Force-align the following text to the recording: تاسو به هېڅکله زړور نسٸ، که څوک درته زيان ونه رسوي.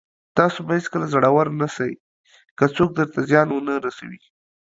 تاسو 0.37 0.59
به 0.65 0.71
هېڅکله 0.77 1.05
زړور 1.13 1.47
نسٸ، 1.59 1.77
که 2.57 2.65
څوک 2.75 2.89
درته 2.97 3.19
زيان 3.29 3.47
ونه 3.51 3.73
رسوي. 3.85 4.19